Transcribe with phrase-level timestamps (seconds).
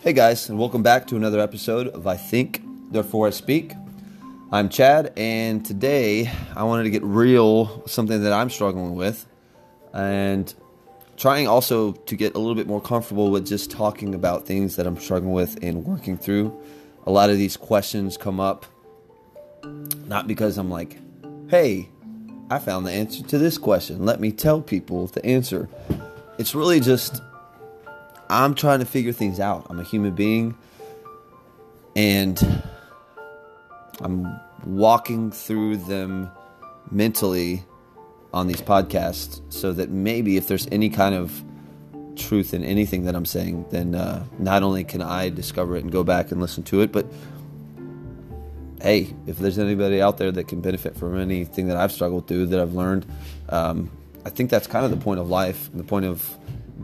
[0.00, 2.62] Hey guys, and welcome back to another episode of I Think,
[2.92, 3.72] Therefore I Speak.
[4.52, 9.26] I'm Chad, and today I wanted to get real something that I'm struggling with
[9.92, 10.54] and
[11.16, 14.86] trying also to get a little bit more comfortable with just talking about things that
[14.86, 16.56] I'm struggling with and working through.
[17.04, 18.66] A lot of these questions come up
[20.06, 20.96] not because I'm like,
[21.48, 21.88] hey,
[22.50, 24.04] I found the answer to this question.
[24.04, 25.68] Let me tell people the answer.
[26.38, 27.20] It's really just
[28.30, 29.66] I'm trying to figure things out.
[29.70, 30.56] I'm a human being
[31.96, 32.62] and
[34.00, 36.30] I'm walking through them
[36.90, 37.64] mentally
[38.32, 41.42] on these podcasts so that maybe if there's any kind of
[42.16, 45.92] truth in anything that I'm saying, then uh, not only can I discover it and
[45.92, 47.06] go back and listen to it, but
[48.82, 52.46] hey, if there's anybody out there that can benefit from anything that I've struggled through,
[52.46, 53.06] that I've learned,
[53.48, 53.90] um,
[54.24, 56.36] I think that's kind of the point of life, the point of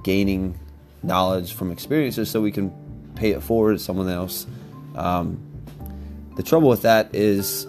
[0.02, 0.58] gaining
[1.04, 2.72] knowledge from experiences so we can
[3.14, 4.46] pay it forward to someone else.
[4.94, 5.40] Um,
[6.36, 7.66] the trouble with that is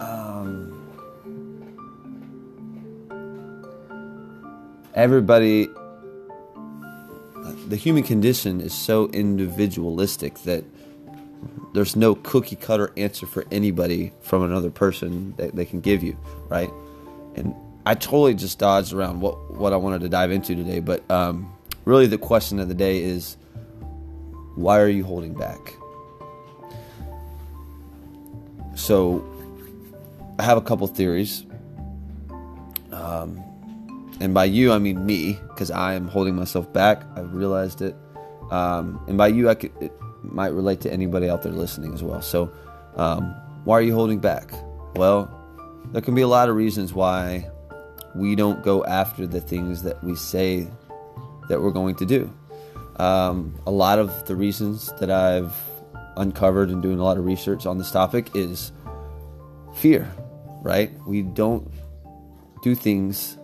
[0.00, 0.74] um,
[4.94, 5.68] everybody,
[7.68, 10.64] the human condition is so individualistic that
[11.74, 16.16] there's no cookie cutter answer for anybody from another person that they can give you,
[16.48, 16.70] right?
[17.36, 17.54] And
[17.88, 21.50] I totally just dodged around what what I wanted to dive into today, but um,
[21.86, 23.38] really the question of the day is,
[24.56, 25.74] why are you holding back?
[28.74, 29.24] So,
[30.38, 31.46] I have a couple theories,
[32.92, 33.42] um,
[34.20, 37.04] and by you I mean me, because I am holding myself back.
[37.16, 37.96] I've realized it,
[38.50, 39.92] um, and by you I could it
[40.22, 42.20] might relate to anybody out there listening as well.
[42.20, 42.52] So,
[42.96, 44.52] um, why are you holding back?
[44.94, 45.30] Well,
[45.92, 47.50] there can be a lot of reasons why
[48.14, 50.66] we don't go after the things that we say
[51.48, 52.32] that we're going to do.
[52.96, 55.54] Um, a lot of the reasons that I've
[56.16, 58.72] uncovered and doing a lot of research on this topic is
[59.74, 60.12] fear,
[60.62, 60.90] right?
[61.06, 61.70] We don't
[62.62, 63.38] do things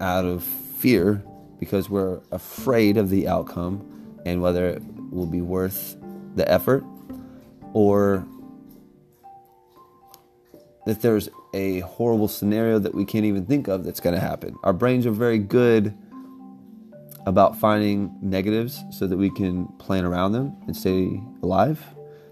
[0.00, 1.22] out of fear
[1.58, 3.86] because we're afraid of the outcome
[4.26, 5.96] and whether it will be worth
[6.36, 6.84] the effort
[7.72, 8.26] or
[10.86, 14.54] that there's a horrible scenario that we can't even think of that's going to happen.
[14.62, 15.96] Our brains are very good
[17.26, 21.84] about finding negatives so that we can plan around them and stay alive.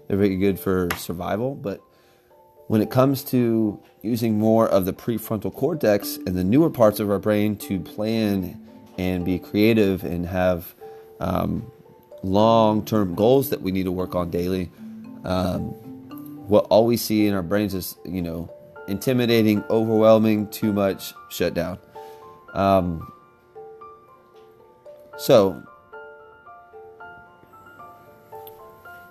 [0.07, 1.81] They're very good for survival, but
[2.67, 7.09] when it comes to using more of the prefrontal cortex and the newer parts of
[7.09, 8.59] our brain to plan
[8.97, 10.75] and be creative and have
[11.19, 11.71] um,
[12.23, 14.71] long term goals that we need to work on daily,
[15.23, 15.69] um,
[16.47, 18.51] what all we see in our brains is, you know,
[18.89, 21.77] intimidating, overwhelming, too much, shut down.
[22.53, 23.11] Um,
[25.17, 25.61] so,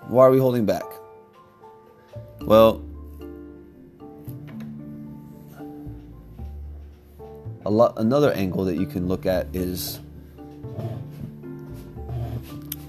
[0.07, 0.83] why are we holding back?
[2.41, 2.83] Well,
[7.65, 9.99] a lot, another angle that you can look at is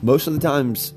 [0.02, 0.94] most of the times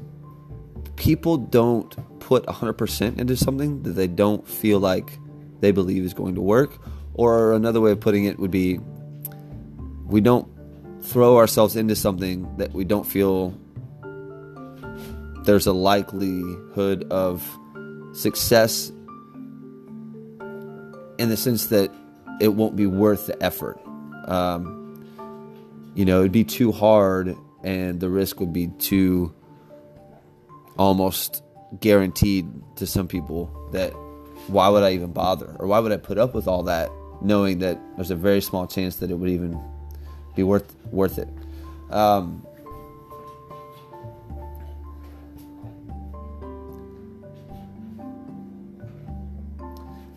[0.95, 5.19] people don't put 100% into something that they don't feel like
[5.63, 6.78] they believe is going to work.
[7.13, 8.79] Or another way of putting it would be
[10.06, 10.47] we don't
[11.01, 13.57] throw ourselves into something that we don't feel
[15.46, 17.47] there's a likelihood of
[18.13, 18.90] success
[21.18, 21.90] in the sense that
[22.41, 23.80] it won't be worth the effort.
[24.28, 25.06] Um,
[25.95, 29.34] you know, it'd be too hard and the risk would be too
[30.78, 31.41] almost
[31.80, 33.94] guaranteed to some people that
[34.47, 36.89] why would I even bother or why would I put up with all that
[37.21, 39.59] knowing that there's a very small chance that it would even
[40.35, 41.27] be worth worth it.
[41.89, 42.45] Um,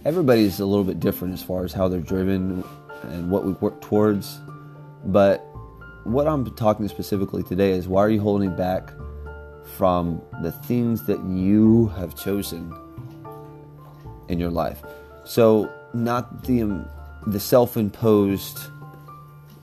[0.05, 2.65] everybody's a little bit different as far as how they're driven
[3.03, 4.39] and what we work towards,
[5.05, 5.39] but
[6.05, 8.93] what I'm talking specifically today is why are you holding back
[9.77, 12.73] from the things that you have chosen
[14.29, 14.83] in your life?
[15.25, 16.89] So, not the um,
[17.27, 18.59] the self-imposed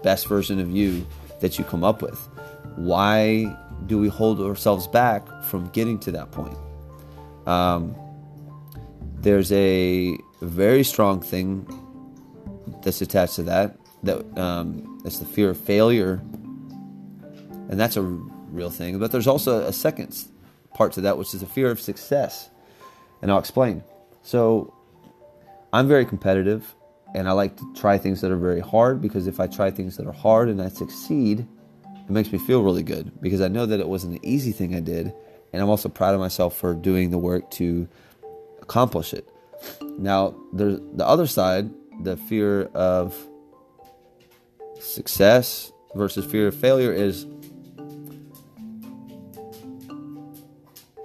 [0.03, 1.05] best version of you
[1.39, 2.19] that you come up with.
[2.75, 3.55] Why
[3.85, 6.57] do we hold ourselves back from getting to that point?
[7.45, 7.95] Um,
[9.19, 11.67] there's a very strong thing
[12.83, 13.77] that's attached to that.
[14.03, 16.21] That um, it's the fear of failure,
[17.69, 18.99] and that's a real thing.
[18.99, 20.25] But there's also a second
[20.73, 22.49] part to that, which is the fear of success,
[23.21, 23.83] and I'll explain.
[24.23, 24.73] So,
[25.71, 26.75] I'm very competitive
[27.13, 29.97] and I like to try things that are very hard because if I try things
[29.97, 31.47] that are hard and I succeed,
[31.85, 34.75] it makes me feel really good because I know that it wasn't an easy thing
[34.75, 35.13] I did,
[35.51, 37.87] and I'm also proud of myself for doing the work to
[38.61, 39.27] accomplish it.
[39.97, 41.69] Now, there's the other side,
[42.01, 43.15] the fear of
[44.79, 47.25] success versus fear of failure is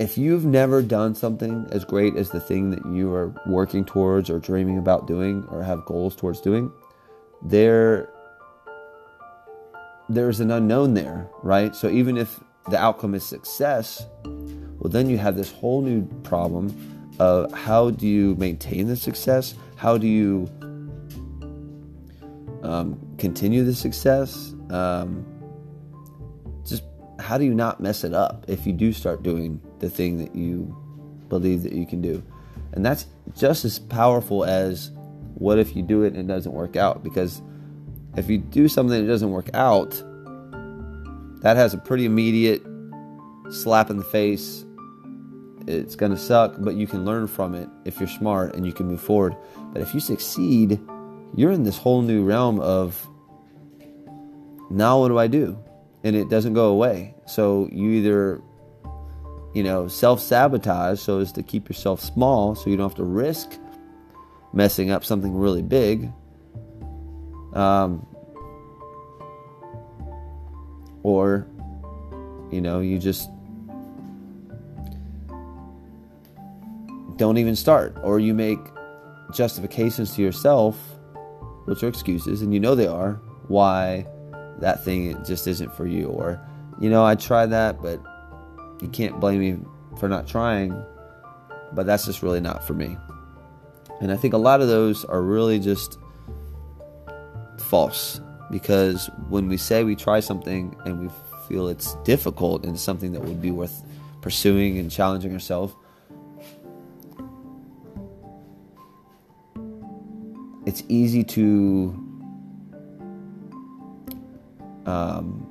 [0.08, 4.30] if you've never done something as great as the thing that you are working towards
[4.30, 6.72] or dreaming about doing or have goals towards doing,
[7.42, 8.08] there
[10.08, 11.76] there's an unknown there, right?
[11.76, 12.40] So even if
[12.70, 16.72] the outcome is success, well then you have this whole new problem
[17.18, 19.56] of how do you maintain the success?
[19.76, 20.48] How do you
[22.62, 24.54] um, continue the success?
[24.70, 25.26] Um,
[26.64, 26.84] just
[27.18, 30.34] how do you not mess it up if you do start doing the thing that
[30.34, 30.76] you
[31.28, 32.22] believe that you can do?
[32.72, 34.90] And that's just as powerful as
[35.34, 37.02] what if you do it and it doesn't work out?
[37.02, 37.42] Because
[38.16, 39.90] if you do something that doesn't work out,
[41.42, 42.62] that has a pretty immediate
[43.50, 44.64] slap in the face.
[45.66, 48.72] It's going to suck, but you can learn from it if you're smart and you
[48.72, 49.36] can move forward.
[49.72, 50.80] But if you succeed,
[51.36, 53.06] you're in this whole new realm of
[54.70, 55.58] now what do I do?
[56.04, 57.14] And it doesn't go away.
[57.26, 58.42] So you either,
[59.54, 63.04] you know, self sabotage so as to keep yourself small so you don't have to
[63.04, 63.58] risk
[64.52, 66.12] messing up something really big.
[67.54, 68.06] Um,
[71.02, 71.46] or,
[72.50, 73.30] you know, you just
[77.16, 77.96] don't even start.
[78.02, 78.58] Or you make
[79.32, 80.78] justifications to yourself,
[81.64, 84.06] which are excuses, and you know they are, why
[84.60, 86.06] that thing just isn't for you.
[86.06, 86.40] Or,
[86.80, 88.00] you know, I tried that, but
[88.80, 89.58] you can't blame me
[89.98, 90.70] for not trying,
[91.72, 92.96] but that's just really not for me.
[94.00, 95.98] And I think a lot of those are really just
[97.58, 98.20] false
[98.50, 101.10] because when we say we try something and we
[101.48, 103.82] feel it's difficult and something that would be worth
[104.20, 105.74] pursuing and challenging ourselves,
[110.66, 112.04] it's easy to
[114.86, 115.47] um,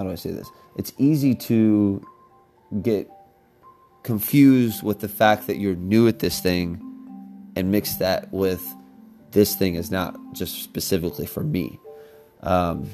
[0.00, 0.48] how do I say this?
[0.76, 2.02] It's easy to
[2.80, 3.10] get
[4.02, 6.80] confused with the fact that you're new at this thing
[7.54, 8.66] and mix that with
[9.32, 11.78] this thing is not just specifically for me.
[12.42, 12.88] Um,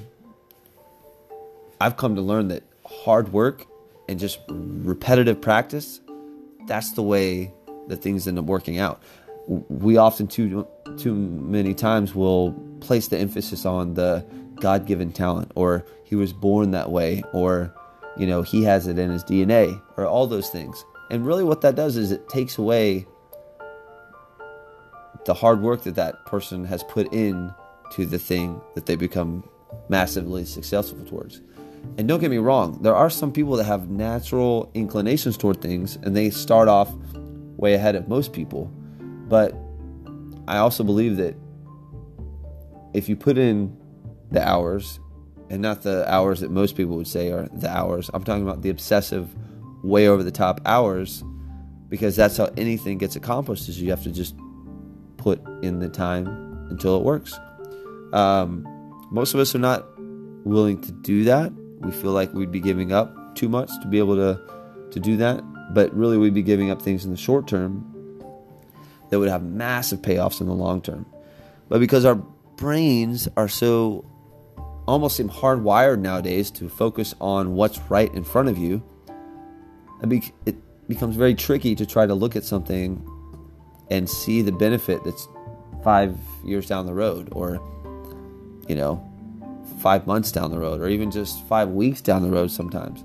[1.81, 3.65] I've come to learn that hard work
[4.09, 6.01] and just repetitive practice,
[6.67, 7.53] that's the way
[7.87, 9.01] that things end up working out.
[9.47, 10.67] We often too
[10.99, 12.51] too many times will
[12.81, 14.27] place the emphasis on the
[14.61, 17.75] God-given talent or he was born that way or
[18.17, 20.85] you know he has it in his DNA or all those things.
[21.11, 23.07] And really what that does is it takes away
[25.25, 27.53] the hard work that that person has put in
[27.93, 29.49] to the thing that they become
[29.89, 31.41] massively successful towards.
[31.99, 35.97] And don't get me wrong, there are some people that have natural inclinations toward things
[35.97, 36.93] and they start off
[37.57, 38.71] way ahead of most people.
[39.29, 39.55] But
[40.49, 41.37] I also believe that
[42.93, 43.77] if you put in
[44.31, 45.01] the hours,
[45.51, 48.63] and not the hours that most people would say are the hours, I'm talking about
[48.63, 49.29] the obsessive,
[49.83, 51.23] way over the top hours,
[51.89, 53.69] because that's how anything gets accomplished.
[53.69, 54.35] Is you have to just
[55.17, 56.27] put in the time
[56.71, 57.39] until it works.
[58.13, 58.67] Um,
[59.11, 59.87] most of us are not
[60.45, 61.53] willing to do that.
[61.81, 64.41] We feel like we'd be giving up too much to be able to
[64.93, 65.43] to do that,
[65.75, 67.85] but really we'd be giving up things in the short term
[69.11, 71.07] that would have massive payoffs in the long term.
[71.69, 74.05] But because our brains are so
[74.87, 78.83] almost seem hardwired nowadays to focus on what's right in front of you,
[80.03, 80.57] it
[80.89, 83.05] becomes very tricky to try to look at something
[83.91, 85.29] and see the benefit that's
[85.83, 87.61] five years down the road or
[88.69, 89.03] you know
[89.81, 93.05] five months down the road or even just five weeks down the road sometimes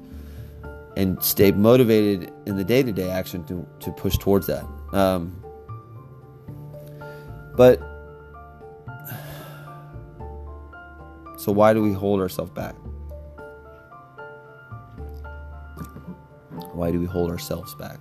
[0.97, 4.65] and stay motivated in the day-to-day action to, to push towards that.
[4.91, 5.41] Um,
[7.55, 7.79] but
[11.41, 12.75] so why do we hold ourselves back
[16.73, 17.99] why do we hold ourselves back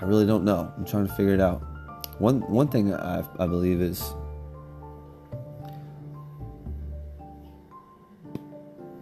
[0.00, 0.72] I really don't know.
[0.76, 1.60] I'm trying to figure it out.
[2.18, 4.14] One one thing I, I believe is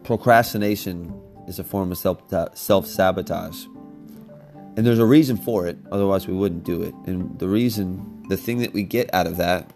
[0.05, 1.13] procrastination
[1.47, 3.67] is a form of self uh, self sabotage,
[4.77, 5.77] and there's a reason for it.
[5.93, 6.95] Otherwise, we wouldn't do it.
[7.07, 9.71] And the reason, the thing that we get out of that,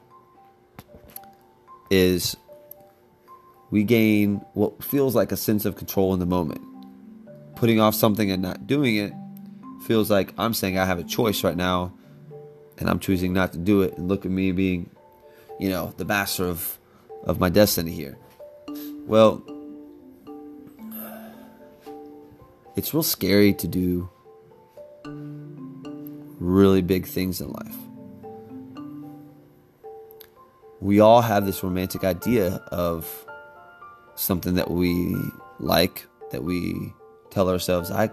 [1.90, 2.36] is
[3.70, 6.62] we gain what feels like a sense of control in the moment.
[7.56, 9.12] Putting off something and not doing it
[9.86, 11.92] feels like I'm saying I have a choice right now
[12.78, 14.90] and I'm choosing not to do it and look at me being,
[15.58, 16.78] you know, the master of
[17.24, 18.18] of my destiny here?
[19.06, 19.42] Well,
[22.76, 24.08] it's real scary to do
[26.38, 27.76] really big things in life.
[30.80, 33.26] We all have this romantic idea of
[34.14, 35.14] something that we
[35.58, 36.92] like, that we
[37.30, 38.10] tell ourselves, I,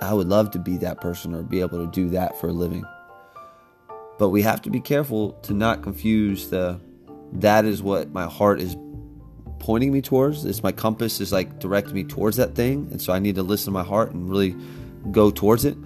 [0.00, 2.52] I would love to be that person or be able to do that for a
[2.52, 2.84] living.
[4.18, 6.80] But we have to be careful to not confuse the
[7.34, 8.76] that is what my heart is
[9.58, 10.44] pointing me towards.
[10.44, 12.88] It's my compass is like directing me towards that thing.
[12.90, 14.54] And so I need to listen to my heart and really
[15.10, 15.76] go towards it.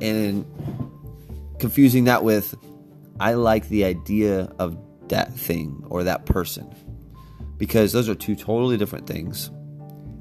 [0.00, 0.44] And
[1.58, 2.54] confusing that with
[3.20, 4.76] I like the idea of
[5.12, 6.74] that thing or that person.
[7.58, 9.50] Because those are two totally different things.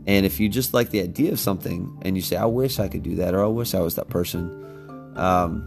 [0.06, 2.88] And if you just like the idea of something and you say, I wish I
[2.88, 4.50] could do that, or I wish I was that person,
[5.16, 5.66] um,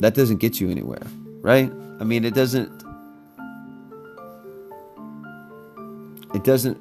[0.00, 1.06] that doesn't get you anywhere,
[1.40, 1.70] right?
[2.00, 2.70] I mean, it doesn't.
[6.34, 6.78] It doesn't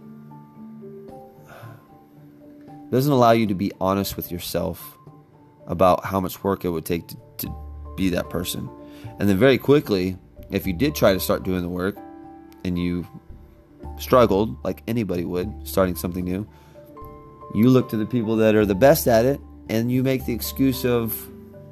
[2.91, 4.97] doesn't allow you to be honest with yourself
[5.67, 8.67] about how much work it would take to, to be that person.
[9.19, 10.17] And then very quickly,
[10.51, 11.97] if you did try to start doing the work
[12.63, 13.07] and you
[13.97, 16.47] struggled like anybody would starting something new,
[17.53, 19.39] you look to the people that are the best at it
[19.69, 21.29] and you make the excuse of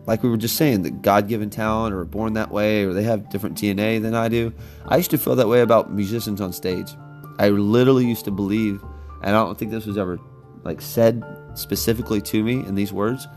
[0.07, 3.03] like we were just saying, that God given talent or born that way or they
[3.03, 4.53] have different DNA than I do.
[4.88, 6.89] I used to feel that way about musicians on stage.
[7.38, 8.81] I literally used to believe,
[9.22, 10.17] and I don't think this was ever
[10.63, 11.24] like said
[11.55, 13.27] specifically to me in these words,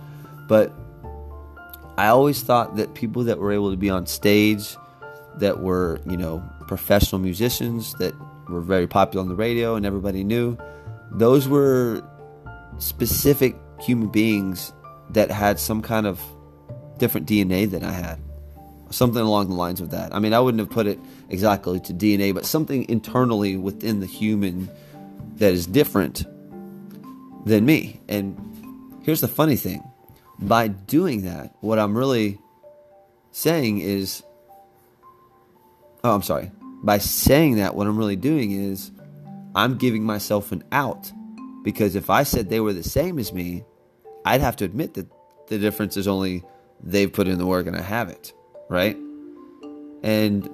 [0.48, 0.72] but
[2.00, 4.74] I always thought that people that were able to be on stage,
[5.36, 8.14] that were, you know, professional musicians, that
[8.48, 10.56] were very popular on the radio and everybody knew,
[11.10, 12.02] those were
[12.78, 14.72] specific human beings
[15.10, 16.22] that had some kind of
[16.96, 18.18] different DNA than I had.
[18.88, 20.14] Something along the lines of that.
[20.14, 24.06] I mean, I wouldn't have put it exactly to DNA, but something internally within the
[24.06, 24.70] human
[25.36, 26.24] that is different
[27.44, 28.00] than me.
[28.08, 28.38] And
[29.04, 29.84] here's the funny thing
[30.40, 32.38] by doing that, what I'm really
[33.32, 34.22] saying is,
[36.02, 36.50] oh, I'm sorry.
[36.82, 38.90] By saying that, what I'm really doing is
[39.54, 41.12] I'm giving myself an out.
[41.62, 43.64] Because if I said they were the same as me,
[44.24, 45.06] I'd have to admit that
[45.48, 46.42] the difference is only
[46.82, 48.32] they've put in the work and I haven't,
[48.70, 48.96] right?
[50.02, 50.48] And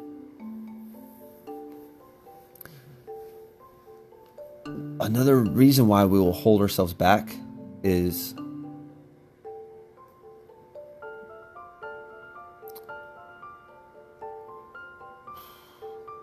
[5.01, 7.33] another reason why we will hold ourselves back
[7.85, 8.35] is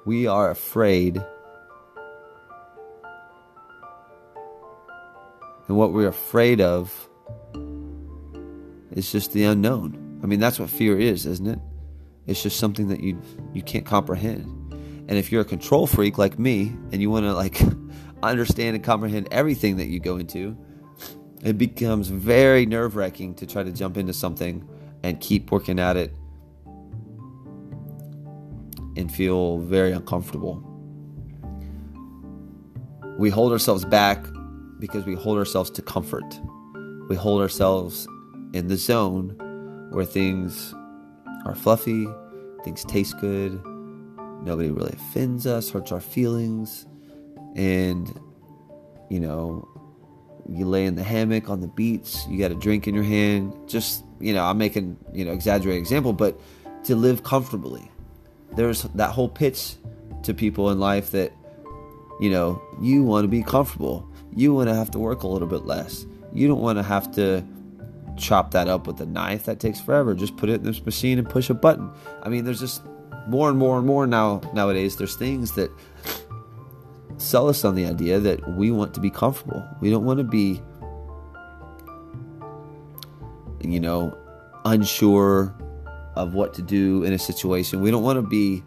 [0.05, 1.23] we are afraid
[5.67, 7.09] and what we're afraid of
[8.91, 10.19] is just the unknown.
[10.23, 11.59] I mean, that's what fear is, isn't it?
[12.27, 13.19] It's just something that you
[13.53, 14.45] you can't comprehend.
[15.07, 17.61] And if you're a control freak like me and you want to like
[18.23, 20.57] understand and comprehend everything that you go into,
[21.43, 24.67] it becomes very nerve-wracking to try to jump into something
[25.03, 26.13] and keep working at it
[28.95, 30.61] and feel very uncomfortable.
[33.17, 34.25] We hold ourselves back
[34.79, 36.39] because we hold ourselves to comfort.
[37.09, 38.07] We hold ourselves
[38.53, 39.37] in the zone
[39.91, 40.73] where things
[41.45, 42.07] are fluffy,
[42.63, 43.53] things taste good,
[44.43, 46.85] nobody really offends us, hurts our feelings,
[47.55, 48.19] and
[49.09, 49.67] you know,
[50.49, 53.53] you lay in the hammock on the beach, you got a drink in your hand,
[53.67, 56.39] just you know, I'm making, you know, exaggerated example, but
[56.85, 57.89] to live comfortably.
[58.55, 59.75] There's that whole pitch
[60.23, 61.33] to people in life that
[62.19, 64.07] you know, you want to be comfortable.
[64.35, 66.05] You want to have to work a little bit less.
[66.31, 67.43] You don't want to have to
[68.17, 71.17] chop that up with a knife that takes forever just put it in this machine
[71.17, 71.89] and push a button
[72.21, 72.83] i mean there's just
[73.27, 75.71] more and more and more now nowadays there's things that
[77.17, 80.23] sell us on the idea that we want to be comfortable we don't want to
[80.23, 80.61] be
[83.61, 84.15] you know
[84.65, 85.55] unsure
[86.15, 87.81] of what to do in a situation.
[87.81, 88.63] We don't want to be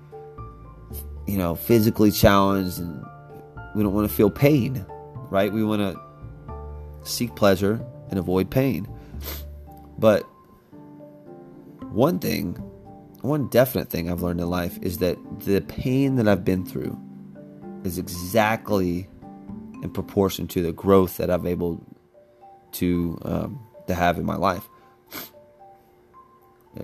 [1.27, 3.05] you know physically challenged and
[3.75, 4.87] we don't want to feel pain
[5.31, 5.53] right?
[5.53, 6.01] We want to
[7.09, 8.89] seek pleasure and avoid pain.
[9.99, 10.23] But
[11.91, 12.55] one thing,
[13.23, 16.99] one definite thing I've learned in life is that the pain that I've been through
[17.85, 19.09] is exactly
[19.83, 21.85] in proportion to the growth that I've able
[22.73, 24.69] to um, to have in my life.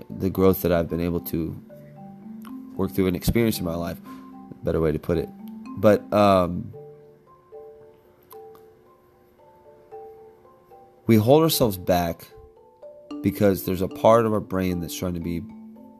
[0.09, 1.55] The growth that I've been able to
[2.75, 3.97] work through and experience in my life,
[4.63, 5.29] better way to put it.
[5.77, 6.73] But um,
[11.05, 12.27] we hold ourselves back
[13.21, 15.41] because there's a part of our brain that's trying to be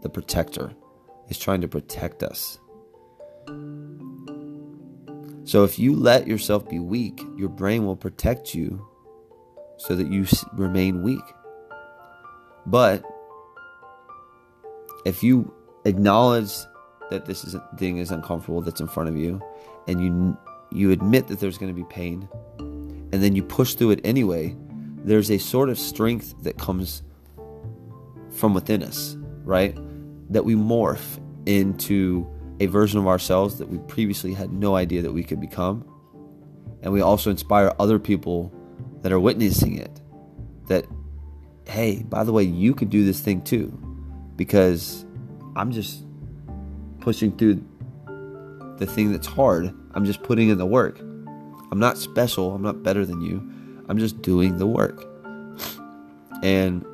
[0.01, 0.73] the protector.
[1.29, 2.59] is trying to protect us.
[5.45, 8.85] So if you let yourself be weak, your brain will protect you
[9.77, 11.23] so that you remain weak.
[12.65, 13.03] But
[15.05, 15.53] if you
[15.85, 16.51] acknowledge
[17.09, 19.41] that this is thing is uncomfortable that's in front of you
[19.87, 20.37] and you
[20.71, 22.27] you admit that there's going to be pain
[23.13, 24.55] and then you push through it anyway,
[25.03, 27.03] there's a sort of strength that comes
[28.31, 29.77] from within us, right?
[30.31, 32.27] That we morph into
[32.59, 35.87] a version of ourselves that we previously had no idea that we could become.
[36.81, 38.51] And we also inspire other people
[39.03, 40.01] that are witnessing it
[40.67, 40.87] that,
[41.67, 43.77] hey, by the way, you could do this thing too.
[44.35, 45.05] Because
[45.55, 46.03] I'm just
[46.99, 47.63] pushing through
[48.77, 49.73] the thing that's hard.
[49.93, 50.99] I'm just putting in the work.
[50.99, 52.53] I'm not special.
[52.53, 53.37] I'm not better than you.
[53.87, 55.05] I'm just doing the work.
[56.41, 56.85] And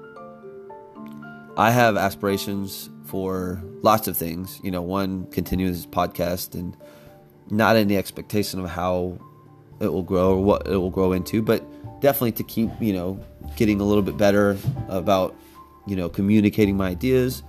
[1.58, 4.60] I have aspirations for lots of things.
[4.64, 6.78] You know, one, continue this podcast and
[7.50, 9.18] not any expectation of how
[9.80, 11.64] it will grow or what it will grow into, but
[12.02, 13.20] definitely to keep, you know,
[13.56, 15.36] getting a little bit better about,
[15.88, 17.44] you know, communicating my ideas,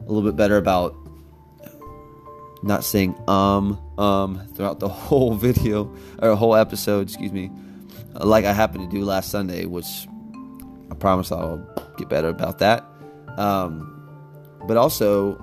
[0.00, 0.96] a little bit better about
[2.62, 7.50] not saying um um throughout the whole video or whole episode, excuse me,
[8.14, 10.08] like I happened to do last Sunday, which
[10.90, 11.58] I promise I'll
[11.96, 12.84] get better about that.
[13.36, 13.90] Um,
[14.66, 15.38] but also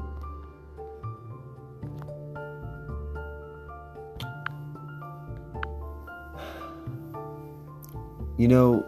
[8.38, 8.83] you know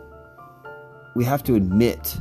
[1.15, 2.17] we have to admit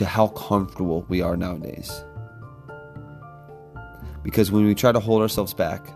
[0.00, 2.02] to how comfortable we are nowadays
[4.24, 5.86] because when we try to hold ourselves back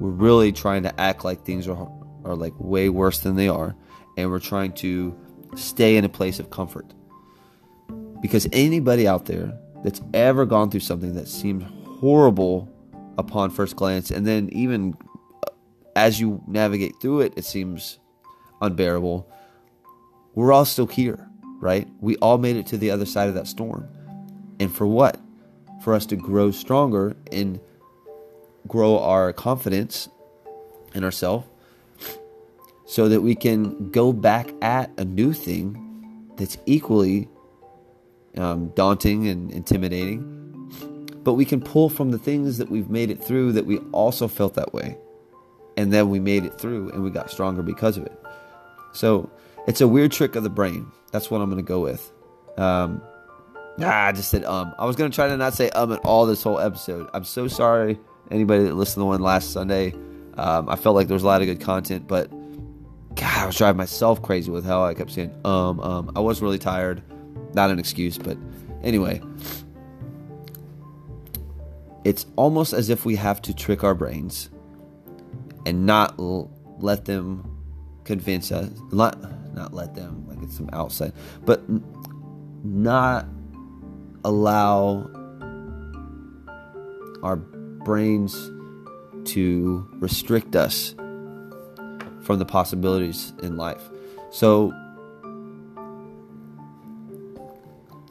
[0.00, 1.88] we're really trying to act like things are
[2.24, 3.76] are like way worse than they are
[4.16, 5.16] and we're trying to
[5.54, 6.92] stay in a place of comfort
[8.22, 12.68] because anybody out there that's ever gone through something that seemed horrible
[13.18, 14.94] upon first glance, and then even
[15.46, 15.50] uh,
[15.96, 17.98] as you navigate through it, it seems
[18.62, 19.28] unbearable.
[20.34, 21.28] We're all still here,
[21.62, 21.86] right?
[22.00, 23.88] We all made it to the other side of that storm.
[24.58, 25.18] And for what?
[25.82, 27.60] For us to grow stronger and
[28.66, 30.08] grow our confidence
[30.92, 31.46] in ourselves
[32.84, 37.28] so that we can go back at a new thing that's equally
[38.36, 40.28] um, daunting and intimidating.
[41.22, 44.26] But we can pull from the things that we've made it through that we also
[44.26, 44.98] felt that way.
[45.76, 48.18] And then we made it through and we got stronger because of it.
[48.92, 49.30] So
[49.66, 50.90] it's a weird trick of the brain.
[51.12, 52.12] That's what I'm going to go with.
[52.58, 53.02] Um,
[53.80, 54.74] ah, I just said um.
[54.78, 57.08] I was going to try to not say um at all this whole episode.
[57.14, 57.98] I'm so sorry,
[58.30, 59.94] anybody that listened to the one last Sunday.
[60.34, 62.30] Um, I felt like there was a lot of good content, but
[63.14, 66.12] God, I was driving myself crazy with how I kept saying um um.
[66.16, 67.02] I was really tired.
[67.54, 68.38] Not an excuse, but
[68.82, 69.20] anyway.
[72.04, 74.50] It's almost as if we have to trick our brains
[75.66, 77.48] and not l- let them
[78.04, 79.16] convince us, not,
[79.54, 81.12] not let them, like it's some outside,
[81.44, 81.62] but
[82.64, 83.26] not
[84.24, 85.08] allow
[87.22, 88.34] our brains
[89.24, 90.94] to restrict us
[92.22, 93.82] from the possibilities in life.
[94.30, 94.72] So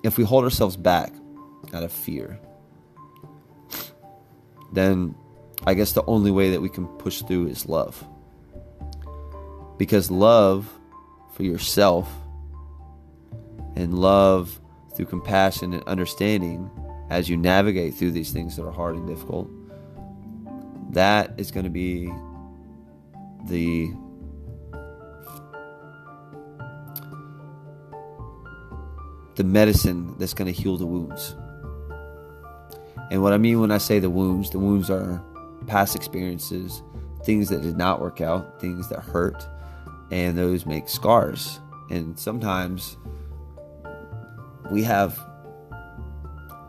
[0.03, 1.13] if we hold ourselves back
[1.73, 2.39] out of fear,
[4.73, 5.15] then
[5.65, 8.03] I guess the only way that we can push through is love.
[9.77, 10.69] Because love
[11.31, 12.11] for yourself
[13.75, 14.59] and love
[14.95, 16.69] through compassion and understanding
[17.09, 19.49] as you navigate through these things that are hard and difficult,
[20.91, 22.11] that is going to be
[23.47, 23.91] the
[29.35, 31.35] the medicine that's going to heal the wounds.
[33.09, 35.21] And what I mean when I say the wounds, the wounds are
[35.67, 36.81] past experiences,
[37.25, 39.43] things that did not work out, things that hurt,
[40.11, 41.59] and those make scars.
[41.89, 42.97] And sometimes
[44.69, 45.19] we have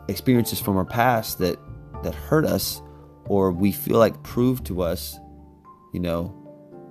[0.08, 1.58] experiences from our past that
[2.02, 2.82] that hurt us
[3.26, 5.18] or we feel like prove to us,
[5.92, 6.34] you know,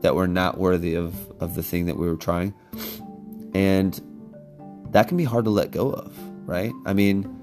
[0.02, 2.54] that we're not worthy of of the thing that we were trying.
[3.54, 4.00] And
[4.92, 6.72] that can be hard to let go of, right?
[6.86, 7.38] I mean,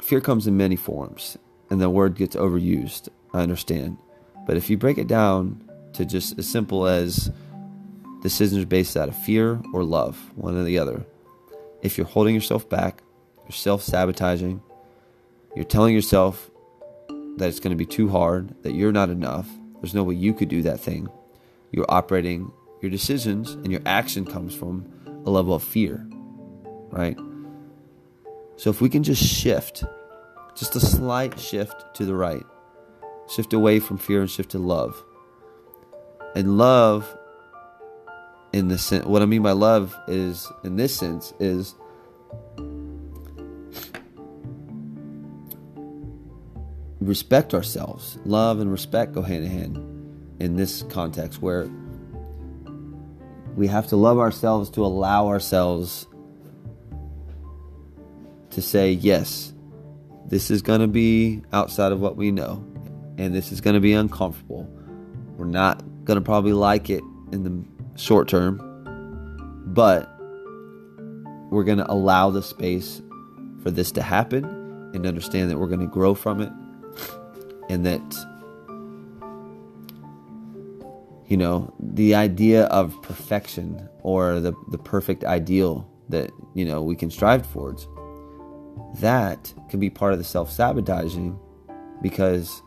[0.00, 1.38] fear comes in many forms,
[1.70, 3.08] and the word gets overused.
[3.32, 3.96] I understand.
[4.46, 7.30] But if you break it down to just as simple as
[8.22, 11.04] decisions based out of fear or love, one or the other,
[11.82, 13.02] if you're holding yourself back,
[13.44, 14.62] you're self sabotaging,
[15.54, 16.50] you're telling yourself
[17.36, 19.48] that it's going to be too hard, that you're not enough,
[19.80, 21.08] there's no way you could do that thing,
[21.70, 24.84] you're operating your decisions and your action comes from
[25.24, 26.06] a level of fear,
[26.90, 27.16] right?
[28.56, 29.84] So if we can just shift,
[30.56, 32.44] just a slight shift to the right,
[33.28, 35.02] shift away from fear and shift to love.
[36.34, 37.16] And love,
[38.52, 41.74] in the sense, what I mean by love is, in this sense, is
[47.00, 48.18] respect ourselves.
[48.24, 49.76] Love and respect go hand in hand
[50.40, 51.68] in this context where
[53.56, 56.06] we have to love ourselves to allow ourselves
[58.50, 59.52] to say, yes,
[60.26, 62.64] this is going to be outside of what we know,
[63.18, 64.68] and this is going to be uncomfortable.
[65.36, 68.60] We're not going to probably like it in the short term,
[69.66, 70.08] but
[71.50, 73.02] we're going to allow the space
[73.62, 74.44] for this to happen
[74.94, 76.50] and understand that we're going to grow from it
[77.68, 78.02] and that
[81.26, 86.94] you know the idea of perfection or the the perfect ideal that you know we
[86.94, 87.86] can strive towards
[89.00, 91.38] that can be part of the self-sabotaging
[92.02, 92.62] because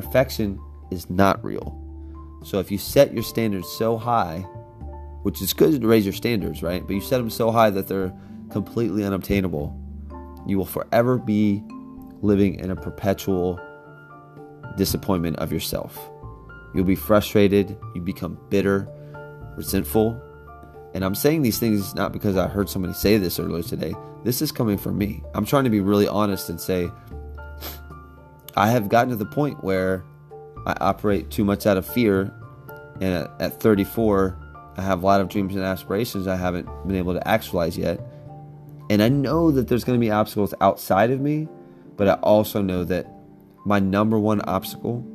[0.00, 0.60] perfection
[0.90, 1.76] is not real
[2.42, 4.38] so if you set your standards so high
[5.22, 7.86] which is good to raise your standards right but you set them so high that
[7.88, 8.12] they're
[8.50, 9.76] completely unobtainable
[10.46, 11.62] you will forever be
[12.22, 13.60] living in a perpetual
[14.76, 16.10] disappointment of yourself.
[16.74, 18.88] You'll be frustrated, you become bitter,
[19.56, 20.20] resentful.
[20.94, 23.94] And I'm saying these things not because I heard somebody say this earlier today.
[24.24, 25.22] This is coming from me.
[25.34, 26.90] I'm trying to be really honest and say,
[28.56, 30.04] I have gotten to the point where
[30.66, 32.32] I operate too much out of fear.
[33.00, 34.38] And at, at 34,
[34.76, 38.00] I have a lot of dreams and aspirations I haven't been able to actualize yet.
[38.90, 41.48] And I know that there's going to be obstacles outside of me,
[41.96, 43.06] but I also know that
[43.64, 45.06] my number one obstacle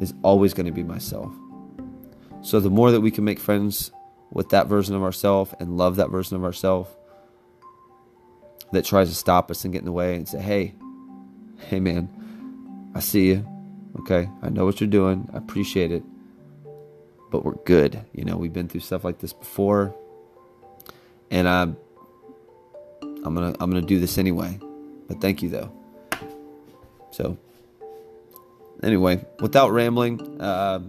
[0.00, 1.32] is always going to be myself.
[2.42, 3.92] So the more that we can make friends
[4.32, 6.90] with that version of ourselves and love that version of ourselves
[8.72, 10.74] that tries to stop us and get in the way and say, hey,
[11.68, 12.08] hey man,
[12.94, 13.46] I see you.
[14.00, 15.28] Okay, I know what you're doing.
[15.32, 16.02] I appreciate it.
[17.30, 18.04] But we're good.
[18.12, 19.94] You know, we've been through stuff like this before.
[21.30, 21.76] And I'm
[23.02, 24.58] I'm gonna I'm gonna do this anyway.
[25.06, 25.72] But thank you though.
[27.10, 27.36] So,
[28.82, 30.80] anyway, without rambling, uh,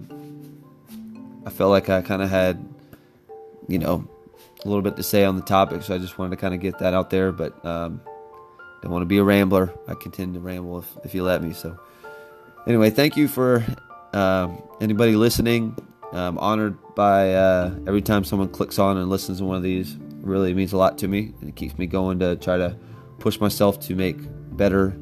[1.45, 2.63] I felt like I kind of had,
[3.67, 4.07] you know,
[4.63, 6.59] a little bit to say on the topic, so I just wanted to kind of
[6.59, 7.31] get that out there.
[7.31, 8.01] But um,
[8.81, 9.73] don't want to be a rambler.
[9.87, 11.53] I continue to ramble if, if you let me.
[11.53, 11.77] So,
[12.67, 13.63] anyway, thank you for
[14.13, 15.77] um, anybody listening.
[16.11, 19.97] I'm honored by uh, every time someone clicks on and listens to one of these.
[20.21, 22.75] Really means a lot to me, and it keeps me going to try to
[23.19, 24.17] push myself to make
[24.55, 24.95] better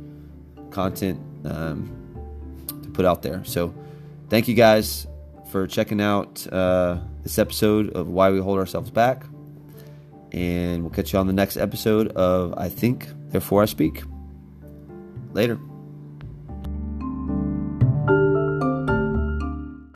[0.71, 1.91] content um,
[2.83, 3.43] to put out there.
[3.43, 3.73] So,
[4.29, 5.07] thank you guys
[5.51, 9.25] for checking out uh, this episode of Why We Hold Ourselves Back.
[10.31, 14.03] And we'll catch you on the next episode of I Think, Therefore I Speak.
[15.33, 15.59] Later.